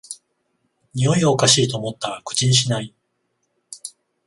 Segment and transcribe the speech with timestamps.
[0.95, 2.91] においがおかしいと思ったら口にしない